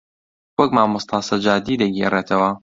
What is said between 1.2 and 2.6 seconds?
سەجادی دەیگێڕێتەوە